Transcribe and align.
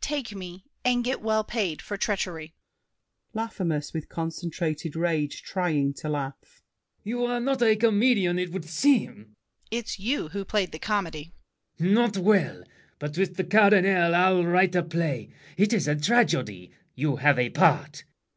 Take 0.00 0.36
me, 0.36 0.66
and 0.84 1.02
get 1.02 1.20
well 1.20 1.42
paid 1.42 1.82
for 1.82 1.96
treachery. 1.96 2.54
LAFFEMAS 3.34 3.92
(with 3.92 4.08
concentrated 4.08 4.94
rage, 4.94 5.42
trying 5.42 5.94
to 5.94 6.08
laugh). 6.08 6.62
You 7.02 7.24
are 7.24 7.40
not 7.40 7.60
a 7.60 7.74
comedian, 7.74 8.38
it 8.38 8.52
would 8.52 8.64
seem! 8.66 9.08
DIDIER. 9.16 9.26
It's 9.72 9.98
you 9.98 10.28
who 10.28 10.44
played 10.44 10.70
the 10.70 10.78
comedy. 10.78 11.34
LAFFEMAS. 11.80 11.92
Not 11.92 12.18
well. 12.18 12.62
But 13.00 13.18
with 13.18 13.34
the 13.34 13.42
Cardinal 13.42 14.14
I'll 14.14 14.44
write 14.44 14.76
a 14.76 14.84
play. 14.84 15.30
It 15.56 15.72
is 15.72 15.88
a 15.88 15.96
tragedy: 15.96 16.70
you 16.94 17.16
have 17.16 17.36
a 17.36 17.50
part. 17.50 18.04